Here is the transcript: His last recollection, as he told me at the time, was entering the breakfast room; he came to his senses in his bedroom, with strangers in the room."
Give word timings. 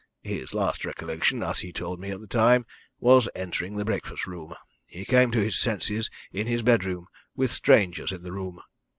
His 0.23 0.51
last 0.51 0.83
recollection, 0.83 1.43
as 1.43 1.59
he 1.59 1.71
told 1.71 1.99
me 1.99 2.09
at 2.09 2.19
the 2.19 2.25
time, 2.25 2.65
was 2.99 3.29
entering 3.35 3.75
the 3.75 3.85
breakfast 3.85 4.25
room; 4.25 4.55
he 4.87 5.05
came 5.05 5.29
to 5.29 5.43
his 5.43 5.59
senses 5.59 6.09
in 6.31 6.47
his 6.47 6.63
bedroom, 6.63 7.05
with 7.35 7.51
strangers 7.51 8.11
in 8.11 8.23
the 8.23 8.31
room." 8.31 8.59